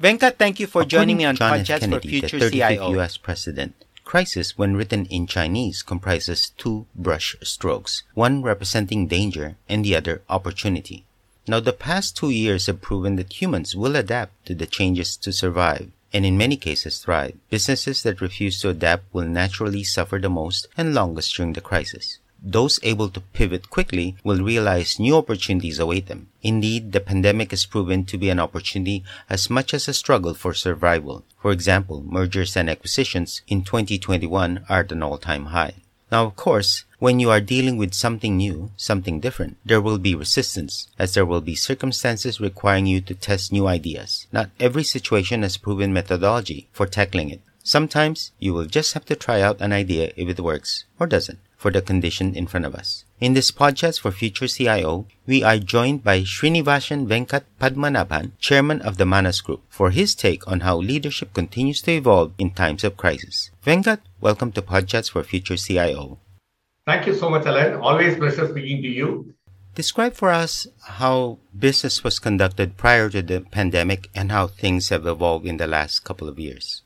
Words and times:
Venkat, 0.00 0.36
thank 0.36 0.60
you 0.60 0.66
for 0.66 0.82
According 0.82 0.88
joining 0.90 1.16
me 1.16 1.24
on 1.24 1.36
John. 1.36 1.58
Podcast 1.58 1.80
Kennedy, 1.80 2.08
for 2.20 2.28
Future 2.28 2.38
the 2.38 2.46
35th 2.46 2.50
CIO. 2.50 2.90
U.S. 2.90 3.16
president. 3.16 3.84
Crisis, 4.04 4.58
when 4.58 4.76
written 4.76 5.06
in 5.06 5.26
Chinese, 5.26 5.82
comprises 5.82 6.50
two 6.50 6.86
brush 6.94 7.34
strokes, 7.42 8.02
one 8.14 8.42
representing 8.42 9.06
danger 9.06 9.56
and 9.68 9.84
the 9.84 9.96
other 9.96 10.22
opportunity. 10.28 11.04
Now, 11.48 11.60
the 11.60 11.72
past 11.72 12.16
two 12.16 12.30
years 12.30 12.66
have 12.66 12.82
proven 12.82 13.16
that 13.16 13.40
humans 13.40 13.74
will 13.74 13.96
adapt 13.96 14.46
to 14.46 14.54
the 14.54 14.66
changes 14.66 15.16
to 15.18 15.32
survive, 15.32 15.90
and 16.12 16.26
in 16.26 16.36
many 16.36 16.56
cases 16.56 16.98
thrive. 16.98 17.36
Businesses 17.48 18.02
that 18.02 18.20
refuse 18.20 18.60
to 18.60 18.68
adapt 18.68 19.12
will 19.14 19.26
naturally 19.26 19.82
suffer 19.82 20.18
the 20.18 20.28
most 20.28 20.68
and 20.76 20.94
longest 20.94 21.34
during 21.34 21.54
the 21.54 21.60
crisis. 21.60 22.18
Those 22.42 22.78
able 22.82 23.08
to 23.08 23.20
pivot 23.20 23.70
quickly 23.70 24.16
will 24.22 24.42
realize 24.42 25.00
new 25.00 25.16
opportunities 25.16 25.78
await 25.78 26.06
them. 26.06 26.28
Indeed, 26.42 26.92
the 26.92 27.00
pandemic 27.00 27.50
has 27.50 27.66
proven 27.66 28.04
to 28.04 28.18
be 28.18 28.28
an 28.28 28.38
opportunity 28.38 29.04
as 29.28 29.50
much 29.50 29.72
as 29.72 29.88
a 29.88 29.94
struggle 29.94 30.34
for 30.34 30.52
survival. 30.54 31.24
For 31.40 31.50
example, 31.50 32.02
mergers 32.06 32.56
and 32.56 32.68
acquisitions 32.68 33.42
in 33.48 33.62
2021 33.62 34.64
are 34.68 34.80
at 34.80 34.92
an 34.92 35.02
all-time 35.02 35.46
high. 35.46 35.74
Now, 36.12 36.24
of 36.26 36.36
course, 36.36 36.84
when 36.98 37.18
you 37.18 37.30
are 37.30 37.40
dealing 37.40 37.78
with 37.78 37.94
something 37.94 38.36
new, 38.36 38.70
something 38.76 39.18
different, 39.18 39.56
there 39.64 39.80
will 39.80 39.98
be 39.98 40.14
resistance, 40.14 40.88
as 40.98 41.14
there 41.14 41.26
will 41.26 41.40
be 41.40 41.56
circumstances 41.56 42.40
requiring 42.40 42.86
you 42.86 43.00
to 43.00 43.14
test 43.14 43.50
new 43.50 43.66
ideas. 43.66 44.26
Not 44.30 44.50
every 44.60 44.84
situation 44.84 45.42
has 45.42 45.56
proven 45.56 45.92
methodology 45.92 46.68
for 46.70 46.86
tackling 46.86 47.30
it. 47.30 47.40
Sometimes 47.64 48.30
you 48.38 48.54
will 48.54 48.66
just 48.66 48.92
have 48.94 49.04
to 49.06 49.16
try 49.16 49.40
out 49.40 49.60
an 49.60 49.72
idea 49.72 50.12
if 50.16 50.28
it 50.28 50.38
works 50.38 50.84
or 51.00 51.08
doesn't 51.08 51.40
for 51.66 51.72
the 51.72 51.82
condition 51.82 52.32
in 52.36 52.46
front 52.46 52.64
of 52.64 52.76
us. 52.76 53.02
In 53.18 53.34
this 53.34 53.50
podcast 53.50 53.98
for 53.98 54.12
Future 54.12 54.46
CIO, 54.46 55.08
we 55.26 55.42
are 55.42 55.58
joined 55.58 56.04
by 56.04 56.20
Srinivasan 56.20 57.08
Venkat 57.10 57.42
Padmanabhan, 57.60 58.38
chairman 58.38 58.80
of 58.82 58.98
the 58.98 59.04
Manas 59.04 59.40
Group, 59.40 59.62
for 59.68 59.90
his 59.90 60.14
take 60.14 60.46
on 60.46 60.60
how 60.60 60.76
leadership 60.78 61.34
continues 61.34 61.82
to 61.82 61.90
evolve 61.90 62.34
in 62.38 62.52
times 62.52 62.84
of 62.84 62.96
crisis. 62.96 63.50
Venkat, 63.66 63.98
welcome 64.20 64.52
to 64.52 64.62
Podchats 64.62 65.10
for 65.10 65.24
Future 65.24 65.56
CIO. 65.56 66.20
Thank 66.86 67.08
you 67.08 67.16
so 67.16 67.28
much, 67.28 67.44
Alan. 67.46 67.82
Always 67.82 68.14
pleasure 68.14 68.46
speaking 68.46 68.80
to 68.82 68.88
you. 68.88 69.34
Describe 69.74 70.14
for 70.14 70.30
us 70.30 70.68
how 71.02 71.40
business 71.50 72.04
was 72.04 72.20
conducted 72.20 72.76
prior 72.76 73.10
to 73.10 73.22
the 73.22 73.40
pandemic 73.40 74.08
and 74.14 74.30
how 74.30 74.46
things 74.46 74.90
have 74.90 75.04
evolved 75.04 75.44
in 75.44 75.56
the 75.56 75.66
last 75.66 76.04
couple 76.04 76.28
of 76.28 76.38
years. 76.38 76.85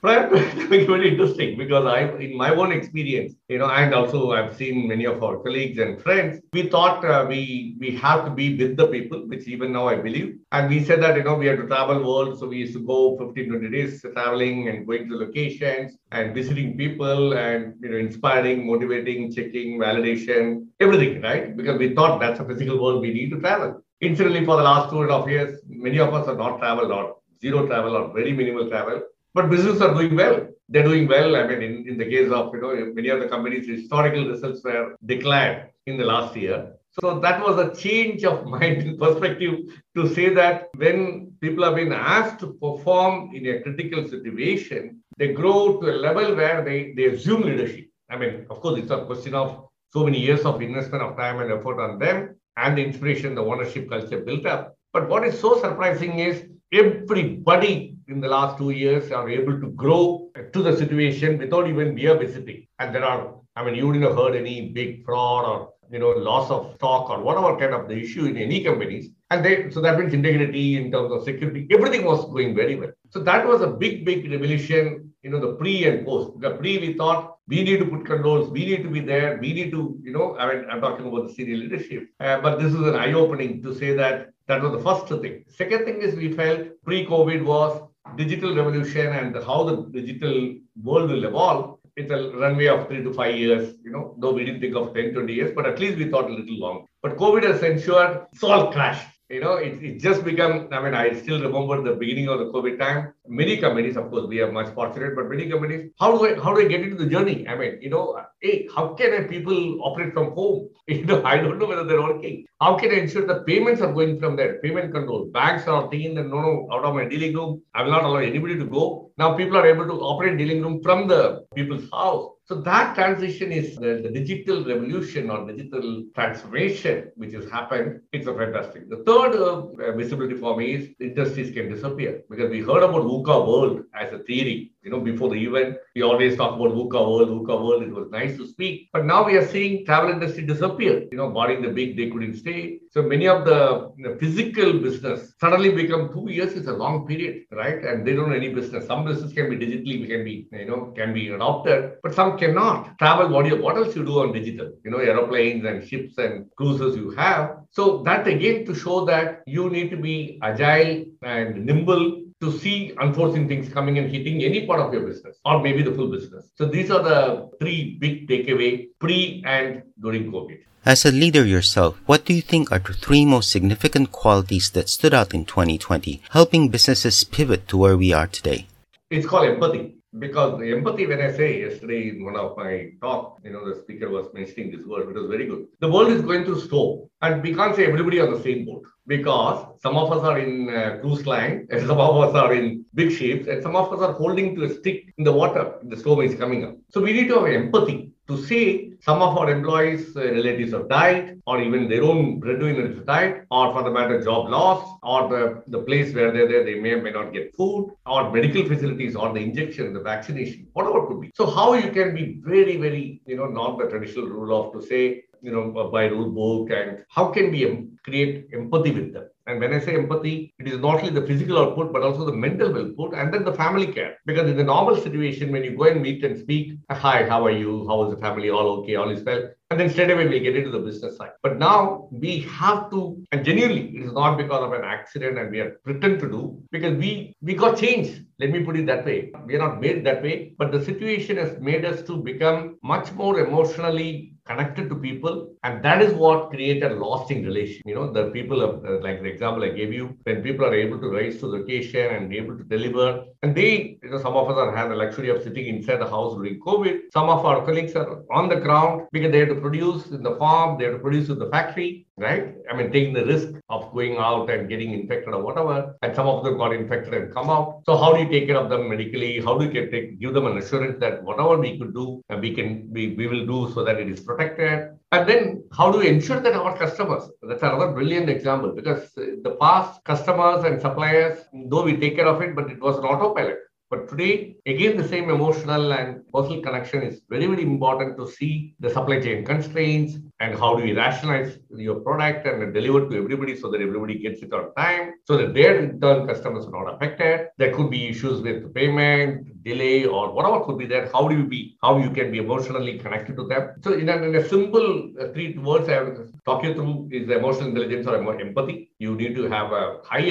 Prior 0.00 0.30
to 0.30 0.36
pandemic, 0.36 0.86
very 0.86 1.10
interesting 1.10 1.58
because 1.58 1.84
I, 1.84 2.02
in 2.18 2.36
my 2.36 2.54
own 2.54 2.70
experience, 2.70 3.34
you 3.48 3.58
know, 3.58 3.68
and 3.68 3.92
also 3.92 4.30
I've 4.30 4.56
seen 4.56 4.86
many 4.86 5.04
of 5.06 5.24
our 5.24 5.38
colleagues 5.38 5.78
and 5.78 6.00
friends, 6.00 6.40
we 6.52 6.68
thought 6.68 7.04
uh, 7.04 7.26
we 7.28 7.74
we 7.80 7.96
have 7.96 8.24
to 8.24 8.30
be 8.30 8.56
with 8.56 8.76
the 8.76 8.86
people, 8.86 9.26
which 9.26 9.48
even 9.48 9.72
now 9.72 9.88
I 9.88 9.96
believe. 9.96 10.38
And 10.52 10.70
we 10.70 10.84
said 10.84 11.02
that, 11.02 11.16
you 11.16 11.24
know, 11.24 11.34
we 11.34 11.46
have 11.46 11.58
to 11.58 11.66
travel 11.66 12.04
world. 12.04 12.38
So 12.38 12.46
we 12.46 12.58
used 12.58 12.74
to 12.74 12.86
go 12.86 13.18
15, 13.18 13.48
20 13.48 13.70
days 13.70 14.00
traveling 14.14 14.68
and 14.68 14.86
going 14.86 15.08
to 15.08 15.16
locations 15.16 15.96
and 16.12 16.32
visiting 16.32 16.76
people 16.76 17.32
and, 17.36 17.74
you 17.80 17.88
know, 17.90 17.98
inspiring, 17.98 18.68
motivating, 18.68 19.32
checking, 19.32 19.80
validation, 19.80 20.68
everything, 20.78 21.20
right? 21.22 21.56
Because 21.56 21.76
we 21.76 21.92
thought 21.94 22.20
that's 22.20 22.38
a 22.38 22.44
physical 22.44 22.80
world 22.80 23.00
we 23.00 23.12
need 23.12 23.30
to 23.30 23.40
travel. 23.40 23.82
Incidentally, 24.00 24.44
for 24.44 24.56
the 24.58 24.62
last 24.62 24.90
two 24.90 25.02
and 25.02 25.10
a 25.10 25.18
half 25.18 25.28
years, 25.28 25.60
many 25.66 25.98
of 25.98 26.14
us 26.14 26.28
have 26.28 26.38
not 26.38 26.60
traveled 26.60 26.92
or 26.92 27.16
zero 27.42 27.66
travel 27.66 27.96
or 27.96 28.12
very 28.14 28.32
minimal 28.32 28.68
travel. 28.68 29.02
But 29.38 29.50
businesses 29.50 29.80
are 29.82 29.94
doing 29.94 30.16
well. 30.16 30.48
They're 30.68 30.82
doing 30.82 31.06
well. 31.06 31.36
I 31.36 31.46
mean, 31.46 31.62
in, 31.62 31.88
in 31.90 31.96
the 31.96 32.06
case 32.06 32.28
of, 32.32 32.52
you 32.52 32.60
know, 32.60 32.92
many 32.92 33.08
of 33.08 33.20
the 33.20 33.28
companies, 33.28 33.68
historical 33.68 34.26
results 34.26 34.64
were 34.64 34.96
declared 35.06 35.70
in 35.86 35.96
the 35.96 36.04
last 36.04 36.34
year. 36.34 36.72
So 37.00 37.20
that 37.20 37.40
was 37.40 37.56
a 37.56 37.72
change 37.72 38.24
of 38.24 38.46
mind 38.56 38.98
perspective 38.98 39.54
to 39.96 40.12
say 40.12 40.30
that 40.30 40.70
when 40.76 41.34
people 41.40 41.62
have 41.62 41.76
been 41.76 41.92
asked 41.92 42.40
to 42.40 42.54
perform 42.54 43.30
in 43.32 43.46
a 43.46 43.62
critical 43.62 44.08
situation, 44.08 45.04
they 45.18 45.28
grow 45.28 45.80
to 45.80 45.86
a 45.88 45.96
level 46.06 46.34
where 46.34 46.64
they, 46.64 46.92
they 46.96 47.04
assume 47.04 47.42
leadership. 47.42 47.86
I 48.10 48.16
mean, 48.18 48.44
of 48.50 48.60
course, 48.60 48.80
it's 48.80 48.90
a 48.90 49.04
question 49.04 49.36
of 49.36 49.68
so 49.92 50.04
many 50.04 50.18
years 50.18 50.40
of 50.40 50.60
investment 50.60 51.04
of 51.04 51.16
time 51.16 51.38
and 51.38 51.52
effort 51.52 51.78
on 51.80 52.00
them 52.00 52.34
and 52.56 52.76
the 52.76 52.84
inspiration, 52.84 53.36
the 53.36 53.44
ownership 53.44 53.88
culture 53.88 54.18
built 54.18 54.46
up. 54.46 54.74
But 54.92 55.08
what 55.08 55.24
is 55.24 55.38
so 55.38 55.60
surprising 55.60 56.18
is 56.18 56.44
everybody 56.72 57.97
in 58.08 58.20
the 58.20 58.28
last 58.28 58.58
two 58.58 58.70
years 58.70 59.12
are 59.12 59.28
able 59.28 59.60
to 59.60 59.68
grow 59.70 60.30
to 60.52 60.62
the 60.62 60.76
situation 60.76 61.38
without 61.38 61.68
even 61.68 61.94
we 61.94 62.06
are 62.06 62.18
visiting. 62.18 62.66
And 62.78 62.94
there 62.94 63.04
are, 63.04 63.34
I 63.56 63.64
mean, 63.64 63.74
you 63.74 63.86
wouldn't 63.86 64.04
have 64.04 64.16
heard 64.16 64.34
any 64.34 64.70
big 64.70 65.04
fraud 65.04 65.44
or 65.44 65.72
you 65.90 65.98
know 65.98 66.10
loss 66.10 66.50
of 66.50 66.74
stock 66.74 67.08
or 67.08 67.22
whatever 67.22 67.56
kind 67.56 67.74
of 67.74 67.88
the 67.88 67.96
issue 67.96 68.26
in 68.26 68.36
any 68.36 68.62
companies. 68.64 69.08
And 69.30 69.44
they 69.44 69.70
so 69.70 69.80
that 69.80 69.98
means 69.98 70.14
integrity 70.14 70.76
in 70.76 70.90
terms 70.90 71.12
of 71.12 71.24
security, 71.24 71.66
everything 71.70 72.04
was 72.04 72.24
going 72.26 72.54
very 72.54 72.76
well. 72.76 72.92
So 73.10 73.20
that 73.20 73.46
was 73.46 73.60
a 73.62 73.68
big, 73.68 74.04
big 74.04 74.30
revolution. 74.30 75.08
you 75.22 75.30
know, 75.30 75.40
the 75.40 75.54
pre 75.54 75.84
and 75.84 76.06
post. 76.06 76.40
The 76.40 76.50
pre 76.50 76.78
we 76.78 76.94
thought 76.94 77.36
we 77.48 77.62
need 77.62 77.78
to 77.80 77.86
put 77.86 78.06
controls, 78.06 78.50
we 78.50 78.64
need 78.66 78.82
to 78.82 78.90
be 78.90 79.00
there, 79.00 79.38
we 79.40 79.52
need 79.52 79.70
to, 79.72 79.98
you 80.02 80.12
know, 80.12 80.36
I 80.38 80.54
mean, 80.54 80.64
I'm 80.70 80.80
talking 80.80 81.06
about 81.06 81.26
the 81.26 81.34
senior 81.34 81.56
leadership. 81.56 82.08
Uh, 82.20 82.40
but 82.40 82.58
this 82.60 82.72
is 82.72 82.80
an 82.80 82.94
eye-opening 82.94 83.62
to 83.62 83.74
say 83.74 83.94
that 83.94 84.28
that 84.46 84.62
was 84.62 84.72
the 84.72 84.80
first 84.80 85.08
thing. 85.22 85.44
Second 85.48 85.84
thing 85.84 86.00
is 86.00 86.14
we 86.14 86.32
felt 86.32 86.68
pre-COVID 86.84 87.44
was 87.44 87.87
digital 88.16 88.54
revolution 88.54 89.06
and 89.08 89.34
how 89.44 89.64
the 89.64 89.76
digital 90.00 90.54
world 90.82 91.10
will 91.10 91.24
evolve. 91.24 91.78
It's 91.96 92.10
a 92.10 92.30
runway 92.36 92.66
of 92.66 92.86
three 92.88 93.02
to 93.02 93.12
five 93.12 93.36
years, 93.36 93.74
you 93.84 93.90
know, 93.90 94.14
though 94.18 94.32
we 94.32 94.44
didn't 94.44 94.60
think 94.60 94.76
of 94.76 94.94
10, 94.94 95.14
20 95.14 95.32
years, 95.32 95.52
but 95.54 95.66
at 95.66 95.78
least 95.78 95.98
we 95.98 96.08
thought 96.08 96.30
a 96.30 96.34
little 96.34 96.58
long. 96.58 96.86
But 97.02 97.16
COVID 97.16 97.42
has 97.42 97.62
ensured 97.62 98.26
it's 98.32 98.44
all 98.44 98.72
crashed. 98.72 99.17
You 99.30 99.40
know, 99.42 99.56
it, 99.56 99.82
it 99.82 100.00
just 100.00 100.24
become, 100.24 100.68
I 100.72 100.80
mean, 100.82 100.94
I 100.94 101.12
still 101.12 101.42
remember 101.42 101.82
the 101.82 101.94
beginning 101.96 102.28
of 102.30 102.38
the 102.38 102.46
COVID 102.46 102.78
time. 102.78 103.12
Many 103.26 103.58
companies, 103.58 103.98
of 103.98 104.08
course, 104.08 104.26
we 104.26 104.40
are 104.40 104.50
much 104.50 104.72
fortunate, 104.74 105.14
but 105.14 105.28
many 105.28 105.50
companies, 105.50 105.90
how 106.00 106.16
do 106.16 106.24
I 106.26 106.42
how 106.42 106.54
do 106.54 106.62
I 106.64 106.68
get 106.68 106.80
into 106.80 106.96
the 106.96 107.10
journey? 107.14 107.46
I 107.46 107.54
mean, 107.54 107.76
you 107.82 107.90
know, 107.90 108.18
hey, 108.40 108.66
how 108.74 108.94
can 108.94 109.12
I 109.12 109.20
people 109.24 109.82
operate 109.82 110.14
from 110.14 110.32
home? 110.32 110.70
You 110.88 111.04
know, 111.04 111.22
I 111.22 111.36
don't 111.36 111.58
know 111.58 111.66
whether 111.66 111.84
they're 111.84 112.00
working. 112.00 112.46
How 112.62 112.78
can 112.78 112.90
I 112.90 113.00
ensure 113.00 113.26
the 113.26 113.40
payments 113.50 113.82
are 113.82 113.92
going 113.92 114.18
from 114.18 114.36
there? 114.36 114.54
Payment 114.62 114.94
control. 114.94 115.26
Banks 115.26 115.68
are 115.68 115.90
thinking 115.90 116.14
that 116.14 116.26
no, 116.28 116.40
no, 116.40 116.68
out 116.72 116.86
of 116.86 116.94
my 116.94 117.04
dealing 117.04 117.34
room, 117.34 117.60
I 117.74 117.82
will 117.82 117.90
not 117.90 118.04
allow 118.04 118.24
anybody 118.30 118.56
to 118.58 118.64
go. 118.64 119.12
Now 119.18 119.34
people 119.34 119.58
are 119.58 119.66
able 119.66 119.84
to 119.84 120.00
operate 120.12 120.38
dealing 120.38 120.62
room 120.62 120.82
from 120.82 121.06
the 121.06 121.44
people's 121.54 121.90
house. 121.90 122.30
So 122.48 122.54
that 122.62 122.94
transition 122.94 123.52
is 123.52 123.76
the, 123.76 124.00
the 124.02 124.08
digital 124.08 124.64
revolution 124.64 125.28
or 125.28 125.46
digital 125.46 126.04
transformation 126.14 127.12
which 127.16 127.34
has 127.34 127.44
happened. 127.50 128.00
It's 128.10 128.26
a 128.26 128.34
fantastic. 128.34 128.88
The 128.88 129.04
third 129.04 129.34
uh, 129.36 129.92
visibility 129.92 130.34
for 130.34 130.56
me 130.56 130.72
is 130.72 130.88
industries 130.98 131.50
can 131.52 131.68
disappear 131.68 132.22
because 132.30 132.48
we 132.50 132.60
heard 132.60 132.82
about 132.84 133.02
VUCA 133.02 133.46
world 133.46 133.82
as 133.94 134.14
a 134.14 134.20
theory. 134.20 134.72
You 134.88 134.94
know, 134.94 135.00
before 135.00 135.28
the 135.28 135.36
event, 135.44 135.76
we 135.94 136.00
always 136.00 136.34
talk 136.34 136.54
about 136.56 136.72
VUCA 136.72 137.00
world, 137.10 137.28
VUCA 137.28 137.62
world. 137.62 137.82
It 137.82 137.92
was 137.92 138.08
nice 138.10 138.38
to 138.38 138.46
speak, 138.46 138.88
but 138.90 139.04
now 139.04 139.26
we 139.26 139.36
are 139.36 139.46
seeing 139.46 139.84
travel 139.84 140.10
industry 140.10 140.46
disappear. 140.46 141.06
You 141.12 141.18
know, 141.18 141.28
barring 141.30 141.60
the 141.60 141.68
big, 141.68 141.94
they 141.98 142.08
couldn't 142.08 142.36
stay. 142.36 142.78
So 142.90 143.02
many 143.02 143.28
of 143.28 143.44
the 143.44 143.92
you 143.98 144.04
know, 144.04 144.16
physical 144.16 144.72
business 144.72 145.34
suddenly 145.38 145.72
become 145.74 146.10
two 146.14 146.30
years 146.30 146.54
is 146.54 146.68
a 146.68 146.72
long 146.72 147.06
period, 147.06 147.42
right? 147.52 147.84
And 147.84 148.06
they 148.06 148.14
don't 148.14 148.30
know 148.30 148.34
any 148.34 148.48
business. 148.48 148.86
Some 148.86 149.04
business 149.04 149.34
can 149.34 149.50
be 149.50 149.58
digitally, 149.58 150.08
can 150.08 150.24
be 150.24 150.48
you 150.52 150.64
know, 150.64 150.94
can 150.96 151.12
be 151.12 151.28
adopted, 151.28 151.98
but 152.02 152.14
some 152.14 152.38
cannot 152.38 152.98
travel. 152.98 153.28
What 153.28 153.44
you, 153.44 153.60
what 153.60 153.76
else 153.76 153.94
you 153.94 154.06
do 154.06 154.20
on 154.20 154.32
digital? 154.32 154.72
You 154.86 154.90
know, 154.90 154.98
aeroplanes 154.98 155.66
and 155.66 155.86
ships 155.86 156.16
and 156.16 156.46
cruises 156.56 156.96
you 156.96 157.10
have. 157.10 157.58
So 157.72 158.02
that 158.04 158.26
again 158.26 158.64
to 158.64 158.74
show 158.74 159.04
that 159.04 159.42
you 159.46 159.68
need 159.68 159.90
to 159.90 159.98
be 159.98 160.38
agile 160.42 161.04
and 161.22 161.66
nimble 161.66 162.22
to 162.40 162.56
see 162.58 162.94
unforeseen 163.00 163.48
things 163.48 163.68
coming 163.68 163.98
and 163.98 164.10
hitting 164.10 164.42
any 164.44 164.66
part 164.66 164.80
of 164.80 164.92
your 164.92 165.02
business 165.02 165.36
or 165.44 165.60
maybe 165.60 165.82
the 165.82 165.92
full 165.92 166.10
business. 166.10 166.48
So 166.54 166.66
these 166.66 166.90
are 166.90 167.02
the 167.02 167.50
three 167.58 167.96
big 167.98 168.28
takeaway 168.28 168.88
pre 168.98 169.42
and 169.44 169.82
during 170.00 170.30
COVID. 170.30 170.58
As 170.84 171.04
a 171.04 171.10
leader 171.10 171.44
yourself, 171.44 171.98
what 172.06 172.24
do 172.24 172.32
you 172.32 172.40
think 172.40 172.70
are 172.70 172.78
the 172.78 172.94
three 172.94 173.26
most 173.26 173.50
significant 173.50 174.12
qualities 174.12 174.70
that 174.70 174.88
stood 174.88 175.12
out 175.12 175.34
in 175.34 175.44
2020, 175.44 176.22
helping 176.30 176.68
businesses 176.68 177.24
pivot 177.24 177.66
to 177.68 177.76
where 177.76 177.96
we 177.96 178.12
are 178.12 178.26
today? 178.26 178.66
It's 179.10 179.26
called 179.26 179.48
empathy. 179.48 179.97
Because 180.18 180.58
the 180.58 180.72
empathy, 180.72 181.06
when 181.06 181.20
I 181.20 181.30
say 181.30 181.60
yesterday 181.60 182.08
in 182.08 182.24
one 182.24 182.36
of 182.36 182.56
my 182.56 182.92
talk, 183.02 183.38
you 183.44 183.50
know, 183.50 183.68
the 183.68 183.78
speaker 183.80 184.08
was 184.08 184.26
mentioning 184.32 184.70
this 184.70 184.86
word, 184.86 185.08
it 185.10 185.14
was 185.14 185.28
very 185.28 185.46
good. 185.46 185.66
The 185.80 185.90
world 185.90 186.10
is 186.10 186.22
going 186.22 186.44
through 186.44 186.60
storm, 186.60 187.10
and 187.20 187.42
we 187.42 187.54
can't 187.54 187.76
say 187.76 187.84
everybody 187.84 188.18
on 188.18 188.32
the 188.32 188.40
same 188.40 188.64
boat 188.64 188.84
because 189.06 189.66
some 189.82 189.96
of 189.98 190.10
us 190.10 190.24
are 190.24 190.38
in 190.38 190.74
uh, 190.74 190.96
cruise 191.02 191.26
line, 191.26 191.66
and 191.70 191.86
some 191.86 191.98
of 191.98 192.16
us 192.16 192.34
are 192.34 192.54
in 192.54 192.86
big 192.94 193.12
ships, 193.12 193.48
and 193.48 193.62
some 193.62 193.76
of 193.76 193.92
us 193.92 194.00
are 194.00 194.14
holding 194.14 194.56
to 194.56 194.64
a 194.64 194.74
stick 194.74 195.12
in 195.18 195.24
the 195.24 195.32
water. 195.32 195.74
The 195.82 195.96
storm 195.96 196.20
is 196.22 196.34
coming 196.34 196.64
up. 196.64 196.76
So 196.90 197.02
we 197.02 197.12
need 197.12 197.28
to 197.28 197.40
have 197.40 197.52
empathy 197.52 198.12
to 198.28 198.42
see 198.42 198.87
some 199.00 199.22
of 199.22 199.36
our 199.38 199.50
employees' 199.50 200.16
uh, 200.16 200.20
relatives 200.20 200.72
have 200.72 200.88
died, 200.88 201.40
or 201.46 201.60
even 201.60 201.88
their 201.88 202.02
own 202.02 202.40
breadwinners 202.40 202.96
have 202.96 203.06
died, 203.06 203.46
or 203.50 203.72
for 203.72 203.82
the 203.82 203.90
matter, 203.90 204.20
job 204.22 204.48
loss, 204.48 204.98
or 205.02 205.28
the, 205.28 205.62
the 205.68 205.82
place 205.82 206.14
where 206.14 206.32
they're 206.32 206.48
there, 206.48 206.64
they 206.64 206.74
may 206.74 206.92
or 206.92 207.02
may 207.02 207.10
not 207.10 207.32
get 207.32 207.54
food, 207.54 207.94
or 208.06 208.30
medical 208.32 208.64
facilities, 208.66 209.14
or 209.14 209.32
the 209.32 209.40
injection, 209.40 209.92
the 209.92 210.00
vaccination, 210.00 210.66
whatever 210.72 211.04
it 211.04 211.06
could 211.06 211.20
be. 211.20 211.30
So 211.34 211.46
how 211.46 211.74
you 211.74 211.90
can 211.90 212.14
be 212.14 212.40
very, 212.42 212.76
very, 212.76 213.22
you 213.26 213.36
know, 213.36 213.46
not 213.46 213.78
the 213.78 213.86
traditional 213.86 214.26
rule 214.26 214.58
of 214.58 214.72
to 214.74 214.86
say, 214.86 215.24
you 215.40 215.52
know, 215.52 215.88
by 215.92 216.06
rule 216.06 216.30
book, 216.30 216.76
and 216.76 217.04
how 217.08 217.28
can 217.28 217.52
we 217.52 217.88
create 218.04 218.48
empathy 218.52 218.90
with 218.90 219.12
them? 219.12 219.28
And 219.48 219.60
when 219.60 219.72
I 219.72 219.80
say 219.80 219.96
empathy, 219.96 220.52
it 220.58 220.68
is 220.68 220.78
not 220.78 221.00
only 221.00 221.08
the 221.08 221.26
physical 221.26 221.58
output, 221.58 221.90
but 221.90 222.02
also 222.02 222.26
the 222.26 222.32
mental 222.32 222.76
output 222.78 223.14
and 223.14 223.32
then 223.32 223.44
the 223.44 223.54
family 223.54 223.86
care. 223.86 224.18
Because 224.26 224.48
in 224.50 224.58
the 224.58 224.62
normal 224.62 224.94
situation, 224.94 225.50
when 225.50 225.64
you 225.64 225.74
go 225.74 225.84
and 225.84 226.02
meet 226.02 226.22
and 226.22 226.38
speak, 226.38 226.78
hi, 226.90 227.26
how 227.26 227.46
are 227.46 227.50
you? 227.50 227.88
How 227.88 228.04
is 228.04 228.14
the 228.14 228.20
family? 228.20 228.50
All 228.50 228.80
okay, 228.80 228.96
all 228.96 229.08
is 229.08 229.24
well. 229.24 229.48
And 229.70 229.78
then 229.78 229.90
straight 229.90 230.10
away 230.10 230.26
we'll 230.26 230.40
get 230.40 230.56
into 230.56 230.70
the 230.70 230.78
business 230.78 231.18
side. 231.18 231.32
But 231.42 231.58
now 231.58 232.08
we 232.10 232.40
have 232.40 232.90
to, 232.90 233.22
and 233.32 233.44
genuinely, 233.44 233.94
it 233.96 234.02
is 234.02 234.12
not 234.12 234.38
because 234.38 234.62
of 234.62 234.72
an 234.72 234.82
accident 234.82 235.38
and 235.38 235.50
we 235.50 235.60
are 235.60 235.72
pretend 235.84 236.20
to 236.20 236.28
do, 236.28 236.62
because 236.70 236.96
we 236.96 237.34
we 237.42 237.54
got 237.54 237.76
changed. 237.76 238.24
Let 238.38 238.50
me 238.50 238.64
put 238.64 238.78
it 238.78 238.86
that 238.86 239.04
way. 239.04 239.30
We 239.44 239.56
are 239.56 239.58
not 239.58 239.80
made 239.80 240.06
that 240.06 240.22
way, 240.22 240.54
but 240.56 240.72
the 240.72 240.82
situation 240.82 241.36
has 241.36 241.58
made 241.60 241.84
us 241.84 242.00
to 242.02 242.16
become 242.16 242.78
much 242.82 243.12
more 243.12 243.40
emotionally 243.40 244.38
connected 244.48 244.88
to 244.88 244.96
people 245.06 245.34
and 245.62 245.84
that 245.86 246.00
is 246.04 246.12
what 246.22 246.50
created 246.52 246.92
lasting 247.04 247.40
relation 247.48 247.82
you 247.90 247.94
know 247.96 248.06
the 248.18 248.24
people 248.36 248.60
of 248.66 248.70
uh, 248.84 248.98
like 249.06 249.18
the 249.22 249.30
example 249.34 249.62
i 249.68 249.72
gave 249.80 249.92
you 249.98 250.04
when 250.26 250.42
people 250.46 250.64
are 250.68 250.76
able 250.84 250.98
to 251.04 251.10
rise 251.16 251.36
to 251.40 251.50
the 251.52 251.58
occasion 251.62 252.06
and 252.14 252.30
be 252.32 252.38
able 252.42 252.56
to 252.60 252.64
deliver 252.74 253.08
and 253.42 253.54
they 253.58 253.72
you 254.02 254.10
know 254.10 254.20
some 254.26 254.36
of 254.40 254.50
us 254.50 254.58
are 254.62 254.70
have 254.78 254.88
the 254.92 254.98
luxury 255.02 255.28
of 255.34 255.42
sitting 255.46 255.66
inside 255.74 256.00
the 256.04 256.10
house 256.16 256.32
during 256.38 256.58
covid 256.68 256.96
some 257.18 257.28
of 257.34 257.44
our 257.50 257.60
colleagues 257.68 257.94
are 258.02 258.08
on 258.38 258.48
the 258.52 258.60
ground 258.66 259.02
because 259.16 259.30
they 259.32 259.42
have 259.44 259.52
to 259.54 259.57
produce 259.60 260.06
in 260.16 260.22
the 260.22 260.34
farm 260.36 260.78
they 260.78 260.84
have 260.84 260.94
to 260.94 260.98
produce 261.06 261.28
in 261.28 261.38
the 261.38 261.50
factory 261.50 262.06
right 262.16 262.54
i 262.70 262.76
mean 262.76 262.90
taking 262.92 263.12
the 263.12 263.24
risk 263.32 263.48
of 263.68 263.92
going 263.92 264.16
out 264.16 264.50
and 264.50 264.68
getting 264.68 264.92
infected 264.92 265.32
or 265.34 265.42
whatever 265.42 265.76
and 266.02 266.14
some 266.14 266.26
of 266.26 266.44
them 266.44 266.56
got 266.56 266.72
infected 266.72 267.14
and 267.14 267.32
come 267.34 267.50
out 267.50 267.82
so 267.86 267.96
how 267.96 268.12
do 268.12 268.20
you 268.22 268.28
take 268.28 268.46
care 268.46 268.60
of 268.62 268.68
them 268.70 268.88
medically 268.88 269.40
how 269.40 269.56
do 269.58 269.64
you 269.66 269.90
take, 269.90 270.18
give 270.20 270.34
them 270.34 270.46
an 270.46 270.58
assurance 270.58 270.98
that 270.98 271.22
whatever 271.22 271.58
we 271.58 271.78
could 271.78 271.94
do 271.94 272.22
uh, 272.30 272.36
we 272.36 272.54
can 272.54 272.88
we, 272.90 273.14
we 273.14 273.26
will 273.26 273.46
do 273.46 273.72
so 273.74 273.84
that 273.84 273.98
it 273.98 274.08
is 274.08 274.20
protected. 274.20 274.98
And 275.12 275.28
then 275.28 275.64
how 275.72 275.90
do 275.90 275.98
we 275.98 276.08
ensure 276.08 276.40
that 276.40 276.54
our 276.54 276.76
customers, 276.76 277.24
that's 277.42 277.62
another 277.62 277.92
brilliant 277.92 278.28
example 278.28 278.72
because 278.72 279.04
uh, 279.16 279.36
the 279.42 279.56
past 279.60 280.04
customers 280.04 280.64
and 280.64 280.80
suppliers, 280.80 281.38
though 281.70 281.82
we 281.82 281.96
take 281.96 282.16
care 282.16 282.26
of 282.26 282.42
it, 282.42 282.54
but 282.54 282.70
it 282.70 282.80
was 282.80 282.98
an 282.98 283.04
autopilot. 283.04 283.58
But 283.90 284.08
today, 284.08 284.56
again, 284.66 284.98
the 284.98 285.08
same 285.08 285.30
emotional 285.30 285.92
and 285.94 286.20
personal 286.32 286.60
connection 286.60 287.02
is 287.02 287.22
very, 287.30 287.46
very 287.46 287.62
important 287.62 288.18
to 288.18 288.26
see 288.30 288.74
the 288.80 288.90
supply 288.90 289.18
chain 289.18 289.46
constraints 289.46 290.18
and 290.40 290.58
how 290.58 290.76
do 290.76 290.84
we 290.84 290.92
rationalize 290.92 291.58
your 291.70 292.00
product 292.00 292.46
and 292.46 292.74
deliver 292.74 293.08
to 293.08 293.16
everybody 293.16 293.56
so 293.56 293.70
that 293.70 293.80
everybody 293.80 294.18
gets 294.18 294.42
it 294.42 294.52
on 294.52 294.74
time, 294.74 295.14
so 295.24 295.38
that 295.38 295.54
their 295.54 295.80
return 295.80 296.26
customers 296.26 296.66
are 296.66 296.84
not 296.84 296.94
affected. 296.94 297.48
There 297.56 297.74
could 297.74 297.90
be 297.90 298.08
issues 298.08 298.42
with 298.42 298.74
payment, 298.74 299.57
delay, 299.70 300.04
or 300.16 300.24
whatever 300.32 300.58
could 300.64 300.78
be 300.82 300.86
there. 300.92 301.08
How 301.14 301.22
do 301.28 301.36
you 301.40 301.46
be, 301.54 301.60
how 301.82 301.92
you 302.04 302.10
can 302.18 302.30
be 302.34 302.38
emotionally 302.38 302.98
connected 302.98 303.36
to 303.36 303.46
them? 303.52 303.62
So, 303.84 303.92
in 304.02 304.08
a, 304.08 304.16
in 304.28 304.34
a 304.36 304.44
simple 304.54 304.88
uh, 305.20 305.28
three 305.32 305.56
words 305.70 305.88
I 305.88 306.00
will 306.02 306.26
talk 306.44 306.64
you 306.64 306.74
through 306.74 307.08
is 307.12 307.30
emotional 307.30 307.68
intelligence 307.70 308.06
or 308.06 308.16
empathy. 308.46 308.90
You 308.98 309.14
need 309.14 309.34
to 309.36 309.48
have 309.56 309.72
a 309.72 309.84
high 310.04 310.26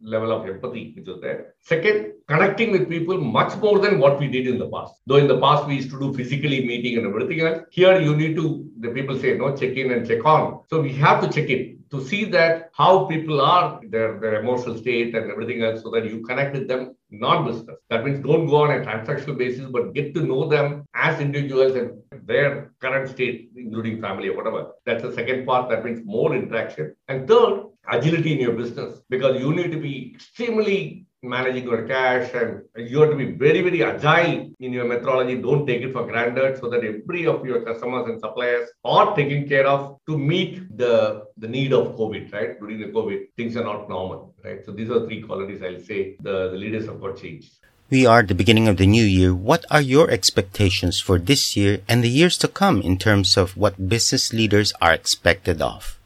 level 0.00 0.32
of 0.32 0.48
empathy 0.48 0.92
which 0.96 1.08
is 1.08 1.20
there. 1.20 1.54
Second, 1.60 2.12
connecting 2.28 2.72
with 2.72 2.88
people 2.88 3.18
much 3.18 3.56
more 3.64 3.78
than 3.78 3.98
what 3.98 4.18
we 4.20 4.28
did 4.28 4.46
in 4.46 4.58
the 4.58 4.68
past. 4.68 4.94
Though 5.06 5.16
in 5.16 5.28
the 5.28 5.40
past 5.40 5.66
we 5.66 5.76
used 5.76 5.90
to 5.90 5.98
do 5.98 6.12
physically 6.14 6.66
meeting 6.66 6.96
and 6.98 7.06
everything 7.06 7.40
else, 7.40 7.60
here 7.70 8.00
you 8.00 8.16
need 8.16 8.36
to, 8.36 8.68
the 8.80 8.90
people 8.90 9.18
say 9.18 9.36
no, 9.36 9.56
check 9.56 9.76
in 9.76 9.90
and 9.92 10.06
check 10.06 10.24
on. 10.24 10.60
So 10.70 10.80
we 10.80 10.92
have 10.94 11.20
to 11.22 11.28
check 11.28 11.50
in 11.50 11.75
to 11.90 12.04
see 12.04 12.24
that 12.24 12.70
how 12.72 13.04
people 13.06 13.40
are, 13.40 13.80
their, 13.88 14.18
their 14.18 14.40
emotional 14.40 14.76
state 14.76 15.14
and 15.14 15.30
everything 15.30 15.62
else 15.62 15.82
so 15.82 15.90
that 15.90 16.04
you 16.04 16.20
connect 16.22 16.54
with 16.54 16.68
them 16.68 16.96
non-business. 17.10 17.78
That 17.90 18.04
means 18.04 18.24
don't 18.24 18.46
go 18.46 18.62
on 18.64 18.72
a 18.72 18.84
transactional 18.84 19.38
basis, 19.38 19.66
but 19.70 19.94
get 19.94 20.14
to 20.14 20.22
know 20.22 20.48
them 20.48 20.84
as 20.94 21.20
individuals 21.20 21.76
and 21.76 21.92
their 22.26 22.72
current 22.80 23.08
state, 23.08 23.50
including 23.56 24.00
family 24.00 24.28
or 24.28 24.36
whatever. 24.36 24.72
That's 24.84 25.02
the 25.02 25.12
second 25.12 25.46
part. 25.46 25.70
That 25.70 25.84
means 25.84 26.04
more 26.04 26.34
interaction. 26.34 26.96
And 27.08 27.28
third, 27.28 27.66
agility 27.88 28.32
in 28.32 28.40
your 28.40 28.52
business 28.52 29.00
because 29.08 29.40
you 29.40 29.54
need 29.54 29.70
to 29.70 29.80
be 29.80 30.12
extremely 30.14 31.05
managing 31.26 31.64
your 31.64 31.82
cash 31.86 32.30
and 32.34 32.62
you 32.90 33.00
have 33.00 33.10
to 33.10 33.16
be 33.16 33.32
very 33.44 33.60
very 33.62 33.82
agile 33.82 34.50
in 34.60 34.72
your 34.72 34.86
methodology 34.92 35.36
don't 35.46 35.66
take 35.66 35.82
it 35.82 35.92
for 35.92 36.06
granted 36.06 36.58
so 36.60 36.70
that 36.70 36.84
every 36.84 37.26
of 37.26 37.44
your 37.44 37.62
customers 37.68 38.06
and 38.08 38.20
suppliers 38.20 38.68
are 38.84 39.14
taken 39.16 39.48
care 39.48 39.66
of 39.66 39.98
to 40.08 40.18
meet 40.18 40.52
the 40.76 41.24
the 41.38 41.48
need 41.48 41.72
of 41.72 41.94
covid 42.00 42.32
right 42.32 42.58
during 42.60 42.80
the 42.80 42.90
covid 42.98 43.26
things 43.36 43.56
are 43.56 43.64
not 43.64 43.88
normal 43.88 44.34
right 44.44 44.64
so 44.64 44.72
these 44.72 44.90
are 44.90 45.04
three 45.06 45.22
qualities 45.22 45.62
i'll 45.62 45.84
say 45.92 46.16
the, 46.20 46.50
the 46.50 46.58
leaders 46.64 46.86
have 46.86 47.00
got 47.00 47.16
changed 47.16 47.52
we 47.88 48.04
are 48.04 48.18
at 48.18 48.26
the 48.26 48.34
beginning 48.34 48.66
of 48.66 48.78
the 48.78 48.86
new 48.86 49.04
year. 49.04 49.32
What 49.32 49.64
are 49.70 49.80
your 49.80 50.10
expectations 50.10 50.98
for 50.98 51.20
this 51.20 51.56
year 51.56 51.82
and 51.86 52.02
the 52.02 52.08
years 52.08 52.36
to 52.38 52.48
come 52.48 52.82
in 52.82 52.98
terms 52.98 53.36
of 53.36 53.56
what 53.56 53.88
business 53.88 54.32
leaders 54.32 54.72
are 54.80 54.92
expected 54.92 55.62
of? 55.62 55.96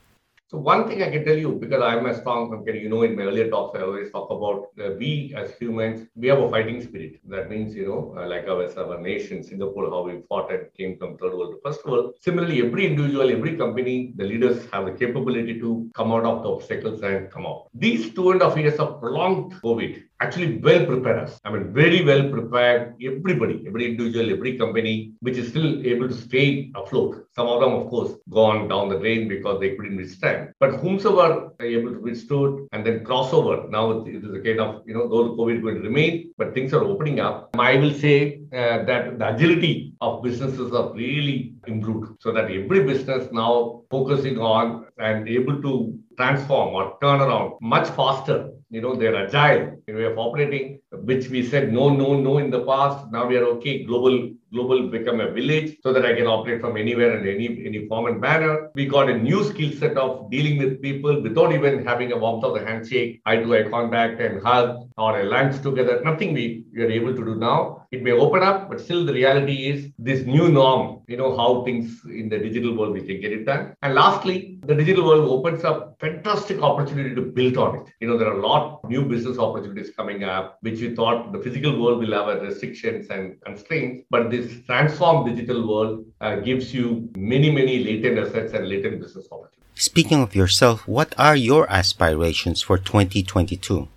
So 0.51 0.59
one 0.59 0.89
thing 0.89 1.01
I 1.01 1.11
can 1.13 1.25
tell 1.25 1.37
you, 1.39 1.53
because 1.53 1.81
I'm 1.81 2.07
a 2.07 2.13
strong, 2.13 2.65
you 2.67 2.89
know, 2.89 3.03
in 3.03 3.15
my 3.15 3.23
earlier 3.23 3.49
talks, 3.49 3.79
I 3.79 3.83
always 3.83 4.11
talk 4.11 4.31
about 4.31 4.71
uh, 4.85 4.95
we 4.99 5.33
as 5.37 5.55
humans, 5.61 6.09
we 6.17 6.27
have 6.27 6.41
a 6.41 6.51
fighting 6.51 6.83
spirit. 6.83 7.21
That 7.29 7.49
means, 7.49 7.73
you 7.73 7.87
know, 7.87 8.17
uh, 8.19 8.27
like 8.27 8.49
our, 8.49 8.67
our 8.77 9.01
nation, 9.01 9.45
Singapore, 9.45 9.89
how 9.91 10.03
we 10.03 10.23
fought 10.29 10.53
and 10.53 10.67
came 10.77 10.99
from 10.99 11.17
third 11.19 11.35
world 11.35 11.53
to 11.53 11.61
first 11.65 11.87
world. 11.87 12.15
Similarly, 12.21 12.67
every 12.67 12.85
individual, 12.85 13.31
every 13.31 13.57
company, 13.57 14.13
the 14.17 14.25
leaders 14.25 14.67
have 14.73 14.87
the 14.87 14.93
capability 14.93 15.61
to 15.61 15.89
come 15.95 16.11
out 16.11 16.25
of 16.25 16.43
the 16.43 16.51
obstacles 16.51 17.01
and 17.03 17.31
come 17.31 17.47
out. 17.47 17.69
These 17.73 18.13
two 18.15 18.33
and 18.33 18.43
a 18.43 18.49
half 18.49 18.59
years 18.59 18.81
of 18.81 19.01
prolonged 19.01 19.53
COVID 19.63 20.03
actually 20.21 20.59
well 20.59 20.85
prepared 20.87 21.19
us. 21.19 21.41
I 21.45 21.51
mean, 21.51 21.73
very 21.73 22.05
well 22.05 22.29
prepared. 22.29 22.95
Everybody, 23.03 23.65
every 23.67 23.91
individual, 23.91 24.31
every 24.31 24.59
company, 24.59 25.13
which 25.21 25.37
is 25.37 25.49
still 25.49 25.85
able 25.85 26.09
to 26.09 26.15
stay 26.15 26.71
afloat. 26.75 27.27
Some 27.35 27.47
of 27.47 27.61
them, 27.61 27.73
of 27.73 27.89
course, 27.89 28.13
gone 28.29 28.69
down 28.69 28.89
the 28.91 28.99
drain 28.99 29.29
because 29.29 29.61
they 29.61 29.77
couldn't 29.77 29.97
withstand. 29.97 30.53
But 30.61 30.77
whomsoever 30.77 31.53
able 31.61 31.93
to 31.93 32.01
withstand 32.01 32.69
and 32.73 32.87
then 32.87 33.05
crossover. 33.05 33.69
Now 33.71 33.91
it 33.91 34.09
is 34.09 34.25
a 34.25 34.41
kind 34.41 34.61
of, 34.61 34.83
you 34.87 34.95
know, 34.95 35.09
though 35.09 35.25
the 35.25 35.31
COVID 35.31 35.63
will 35.63 35.75
remain, 35.75 36.33
but 36.39 36.55
things 36.55 36.73
are 36.73 36.85
opening 36.85 37.21
up. 37.21 37.51
I 37.59 37.77
will 37.77 37.95
say 37.95 38.43
uh, 38.53 38.85
that 38.85 39.19
the 39.19 39.35
agility 39.35 39.95
of 40.01 40.23
businesses 40.23 40.73
are 40.73 40.93
really 40.95 41.55
improved 41.67 42.21
so 42.21 42.33
that 42.33 42.51
every 42.51 42.85
business 42.85 43.29
now 43.33 43.83
focusing 43.91 44.39
on 44.39 44.87
and 44.99 45.29
able 45.29 45.61
to 45.63 45.99
transform 46.17 46.75
or 46.75 46.97
turn 47.03 47.21
around 47.21 47.55
much 47.61 47.89
faster 47.91 48.51
you 48.71 48.81
know, 48.81 48.95
they're 48.95 49.17
agile 49.17 49.83
in 49.89 49.97
way 49.97 50.05
of 50.05 50.19
operating, 50.19 50.81
which 50.93 51.29
we 51.29 51.47
said 51.47 51.73
no, 51.73 51.91
no, 51.91 52.15
no 52.15 52.39
in 52.39 52.51
the 52.51 52.65
past. 52.65 53.11
Now 53.11 53.27
we 53.27 53.37
are 53.37 53.45
okay. 53.57 53.85
Global 53.85 54.31
global 54.53 54.89
become 54.89 55.21
a 55.21 55.31
village 55.31 55.77
so 55.83 55.93
that 55.93 56.05
I 56.05 56.15
can 56.15 56.27
operate 56.27 56.61
from 56.61 56.77
anywhere 56.77 57.17
and 57.17 57.27
any 57.27 57.47
any 57.67 57.87
form 57.89 58.07
and 58.07 58.21
manner. 58.21 58.71
We 58.75 58.87
got 58.87 59.09
a 59.09 59.17
new 59.17 59.45
skill 59.45 59.73
set 59.73 59.97
of 59.97 60.31
dealing 60.31 60.59
with 60.59 60.83
people 60.83 61.23
without 61.23 61.53
even 61.53 61.85
having 61.85 62.13
a 62.13 62.19
warmth 62.19 62.45
of 62.45 62.55
the 62.55 62.65
handshake, 62.65 63.21
eye 63.27 63.37
to 63.37 63.55
eye 63.57 63.69
contact 63.69 64.21
and 64.21 64.43
hug 64.43 64.89
or 64.97 65.21
a 65.21 65.25
lunch 65.25 65.63
together. 65.63 66.01
Nothing 66.05 66.35
we, 66.35 66.65
we 66.75 66.83
are 66.83 66.91
able 66.91 67.15
to 67.15 67.25
do 67.25 67.35
now. 67.37 67.87
It 67.91 68.03
may 68.03 68.13
open 68.13 68.43
up, 68.43 68.69
but 68.69 68.81
still 68.81 69.05
the 69.05 69.13
reality 69.13 69.69
is 69.69 69.91
this 69.99 70.25
new 70.25 70.49
norm, 70.49 71.01
you 71.09 71.17
know, 71.17 71.37
how 71.37 71.65
things 71.65 72.01
in 72.05 72.29
the 72.29 72.39
digital 72.39 72.77
world 72.77 72.93
we 72.93 73.03
can 73.03 73.21
get 73.21 73.33
it 73.33 73.45
done. 73.47 73.75
And 73.83 73.95
lastly, 73.95 74.60
the 74.71 74.77
digital 74.77 75.05
world 75.05 75.29
opens 75.29 75.65
up 75.65 75.97
fantastic 75.99 76.63
opportunity 76.63 77.13
to 77.13 77.23
build 77.23 77.57
on 77.59 77.75
it. 77.79 77.87
You 77.99 78.07
know, 78.07 78.17
there 78.17 78.29
are 78.29 78.39
a 78.39 78.47
lot 78.47 78.89
new 78.89 79.05
business 79.05 79.37
opportunities 79.37 79.91
coming 79.97 80.23
up, 80.23 80.59
which 80.61 80.81
we 80.81 80.95
thought 80.95 81.33
the 81.33 81.41
physical 81.41 81.83
world 81.83 81.99
will 81.99 82.13
have 82.13 82.41
restrictions 82.41 83.09
and 83.11 83.41
constraints, 83.41 84.07
but 84.11 84.31
this 84.31 84.63
transformed 84.67 85.35
digital 85.35 85.67
world 85.69 86.05
uh, 86.21 86.37
gives 86.37 86.73
you 86.73 87.11
many, 87.17 87.51
many 87.51 87.83
latent 87.83 88.17
assets 88.25 88.53
and 88.53 88.69
latent 88.69 89.01
business 89.03 89.27
opportunities. 89.33 89.59
Speaking 89.75 90.23
of 90.23 90.37
yourself, 90.37 90.87
what 90.87 91.15
are 91.19 91.35
your 91.35 91.69
aspirations 91.69 92.63
for 92.63 92.79
2022? 92.79 93.89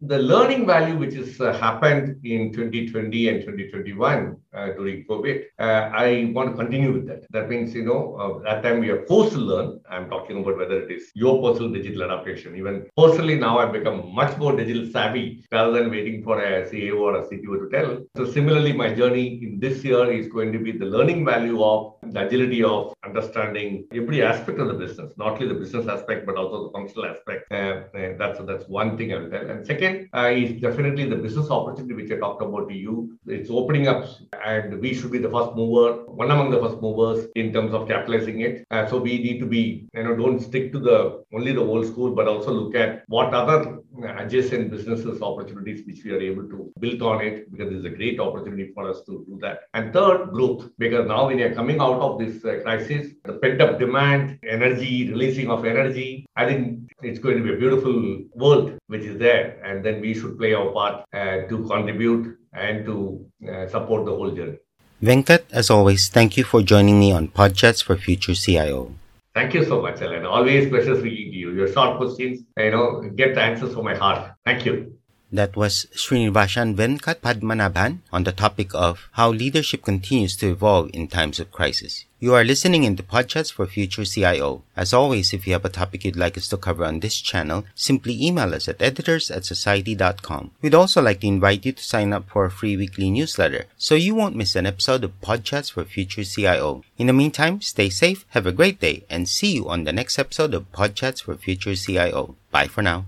The 0.00 0.16
learning 0.16 0.64
value 0.64 0.96
which 0.96 1.14
has 1.14 1.40
uh, 1.40 1.52
happened 1.58 2.24
in 2.24 2.52
2020 2.52 3.30
and 3.30 3.40
2021 3.40 4.36
uh, 4.54 4.66
during 4.74 5.04
COVID. 5.06 5.46
Uh, 5.58 5.90
I 5.92 6.30
want 6.32 6.50
to 6.50 6.56
continue 6.56 6.92
with 6.92 7.08
that. 7.08 7.26
That 7.32 7.48
means, 7.48 7.74
you 7.74 7.84
know, 7.84 8.14
uh, 8.14 8.42
that 8.44 8.62
time 8.62 8.78
we 8.78 8.90
are 8.90 9.04
forced 9.06 9.32
to 9.32 9.38
learn. 9.38 9.80
I'm 9.90 10.08
talking 10.08 10.40
about 10.40 10.56
whether 10.56 10.80
it 10.82 10.92
is 10.92 11.10
your 11.16 11.42
personal 11.42 11.72
digital 11.72 12.04
adaptation. 12.04 12.54
Even 12.54 12.86
personally, 12.96 13.34
now 13.34 13.58
I've 13.58 13.72
become 13.72 14.14
much 14.14 14.38
more 14.38 14.54
digital 14.56 14.88
savvy 14.92 15.44
rather 15.50 15.72
than 15.72 15.90
waiting 15.90 16.22
for 16.22 16.40
a 16.40 16.64
CEO 16.70 17.00
or 17.00 17.16
a 17.16 17.24
CTO 17.24 17.58
to 17.58 17.68
tell. 17.72 17.98
So, 18.16 18.24
similarly, 18.24 18.72
my 18.72 18.94
journey 18.94 19.40
in 19.42 19.58
this 19.58 19.82
year 19.82 20.12
is 20.12 20.28
going 20.28 20.52
to 20.52 20.60
be 20.60 20.70
the 20.70 20.86
learning 20.86 21.24
value 21.24 21.60
of 21.60 21.94
the 22.12 22.26
agility 22.26 22.62
of 22.62 22.94
understanding 23.04 23.86
every 23.92 24.22
aspect 24.22 24.58
of 24.58 24.68
the 24.68 24.74
business, 24.74 25.12
not 25.16 25.34
only 25.34 25.48
the 25.48 25.54
business 25.54 25.86
aspect, 25.88 26.26
but 26.26 26.36
also 26.36 26.64
the 26.64 26.72
functional 26.72 27.06
aspect. 27.06 27.50
Uh, 27.52 27.82
that's 28.18 28.38
that's 28.40 28.68
one 28.68 28.96
thing 28.96 29.12
I 29.12 29.18
will 29.18 29.30
tell. 29.30 29.48
And 29.50 29.66
second 29.66 30.08
uh, 30.14 30.30
is 30.32 30.60
definitely 30.60 31.08
the 31.08 31.16
business 31.16 31.50
opportunity 31.50 31.94
which 31.94 32.10
I 32.10 32.16
talked 32.16 32.42
about 32.42 32.68
to 32.68 32.74
you. 32.74 33.18
It's 33.26 33.50
opening 33.50 33.88
up 33.88 34.04
and 34.44 34.80
we 34.80 34.94
should 34.94 35.12
be 35.12 35.18
the 35.18 35.30
first 35.30 35.54
mover, 35.54 36.04
one 36.06 36.30
among 36.30 36.50
the 36.50 36.60
first 36.60 36.80
movers 36.80 37.26
in 37.36 37.52
terms 37.52 37.72
of 37.74 37.88
capitalizing 37.88 38.40
it. 38.40 38.66
Uh, 38.70 38.86
so 38.86 38.98
we 38.98 39.18
need 39.18 39.38
to 39.40 39.46
be, 39.46 39.88
you 39.94 40.02
know, 40.02 40.16
don't 40.16 40.40
stick 40.40 40.72
to 40.72 40.78
the 40.78 41.24
only 41.32 41.52
the 41.52 41.60
old 41.60 41.86
school, 41.86 42.14
but 42.14 42.26
also 42.26 42.50
look 42.50 42.74
at 42.74 43.04
what 43.08 43.34
other 43.34 43.78
adjacent 44.18 44.70
businesses 44.70 45.20
opportunities 45.22 45.86
which 45.86 46.04
we 46.04 46.12
are 46.12 46.20
able 46.20 46.44
to 46.48 46.72
build 46.78 47.02
on 47.02 47.20
it 47.20 47.50
because 47.50 47.72
it's 47.72 47.84
a 47.84 47.90
great 47.90 48.20
opportunity 48.20 48.70
for 48.74 48.88
us 48.88 49.02
to 49.06 49.24
do 49.28 49.38
that. 49.40 49.60
And 49.74 49.92
third, 49.92 50.30
growth 50.30 50.70
because 50.78 51.06
now 51.06 51.26
when 51.26 51.38
you're 51.38 51.54
coming 51.54 51.80
out 51.80 51.97
out 51.98 52.12
of 52.12 52.18
this 52.18 52.44
uh, 52.44 52.60
crisis. 52.62 53.08
The 53.24 53.34
pent 53.34 53.60
up 53.60 53.78
demand, 53.78 54.38
energy, 54.48 55.10
releasing 55.10 55.50
of 55.50 55.64
energy. 55.64 56.26
I 56.36 56.46
think 56.46 56.90
it's 57.02 57.18
going 57.18 57.38
to 57.38 57.44
be 57.44 57.54
a 57.54 57.56
beautiful 57.56 58.22
world 58.34 58.78
which 58.86 59.02
is 59.02 59.18
there. 59.18 59.60
And 59.64 59.84
then 59.84 60.00
we 60.00 60.14
should 60.14 60.38
play 60.38 60.54
our 60.54 60.70
part 60.72 61.04
uh, 61.12 61.48
to 61.48 61.66
contribute 61.68 62.38
and 62.52 62.84
to 62.86 63.26
uh, 63.48 63.68
support 63.68 64.04
the 64.06 64.12
whole 64.12 64.30
journey. 64.30 64.58
Venkat, 65.02 65.44
as 65.52 65.70
always, 65.70 66.08
thank 66.08 66.36
you 66.36 66.44
for 66.44 66.62
joining 66.62 66.98
me 66.98 67.12
on 67.12 67.28
Podchats 67.28 67.82
for 67.82 67.96
Future 67.96 68.34
CIO. 68.34 68.92
Thank 69.34 69.54
you 69.54 69.64
so 69.64 69.80
much, 69.80 70.02
Alan. 70.02 70.26
Always 70.26 70.68
pleasure 70.68 70.98
speaking 70.98 71.30
to 71.30 71.38
you. 71.38 71.52
Your 71.52 71.72
short 71.72 71.98
questions, 71.98 72.40
you 72.56 72.70
know, 72.72 73.02
get 73.14 73.36
the 73.36 73.42
answers 73.42 73.74
from 73.74 73.84
my 73.84 73.94
heart. 73.94 74.32
Thank 74.44 74.66
you. 74.66 74.97
That 75.30 75.56
was 75.56 75.86
Srinivasan 75.94 76.74
Venkat 76.74 77.20
Padmanabhan 77.20 77.98
on 78.12 78.24
the 78.24 78.32
topic 78.32 78.74
of 78.74 79.08
how 79.12 79.30
leadership 79.30 79.84
continues 79.84 80.36
to 80.36 80.50
evolve 80.50 80.90
in 80.92 81.08
times 81.08 81.38
of 81.38 81.52
crisis. 81.52 82.04
You 82.20 82.34
are 82.34 82.42
listening 82.42 82.82
in 82.82 82.88
into 82.92 83.04
Podchats 83.04 83.52
for 83.52 83.64
Future 83.66 84.04
CIO. 84.04 84.62
As 84.74 84.92
always, 84.92 85.32
if 85.32 85.46
you 85.46 85.52
have 85.52 85.64
a 85.64 85.68
topic 85.68 86.04
you'd 86.04 86.16
like 86.16 86.36
us 86.36 86.48
to 86.48 86.56
cover 86.56 86.84
on 86.84 86.98
this 86.98 87.20
channel, 87.20 87.64
simply 87.76 88.20
email 88.20 88.54
us 88.54 88.66
at 88.66 88.82
editors 88.82 89.30
at 89.30 89.44
society.com. 89.44 90.50
We'd 90.60 90.74
also 90.74 91.00
like 91.00 91.20
to 91.20 91.28
invite 91.28 91.64
you 91.64 91.72
to 91.72 91.84
sign 91.84 92.12
up 92.12 92.28
for 92.28 92.44
a 92.44 92.50
free 92.50 92.76
weekly 92.76 93.08
newsletter 93.08 93.66
so 93.76 93.94
you 93.94 94.16
won't 94.16 94.34
miss 94.34 94.56
an 94.56 94.66
episode 94.66 95.04
of 95.04 95.20
Podchats 95.20 95.70
for 95.70 95.84
Future 95.84 96.24
CIO. 96.24 96.82
In 96.96 97.06
the 97.06 97.12
meantime, 97.12 97.60
stay 97.60 97.88
safe, 97.88 98.24
have 98.30 98.46
a 98.46 98.52
great 98.52 98.80
day, 98.80 99.04
and 99.08 99.28
see 99.28 99.52
you 99.52 99.68
on 99.68 99.84
the 99.84 99.92
next 99.92 100.18
episode 100.18 100.54
of 100.54 100.72
Podchats 100.72 101.22
for 101.22 101.36
Future 101.36 101.76
CIO. 101.76 102.34
Bye 102.50 102.66
for 102.66 102.82
now. 102.82 103.04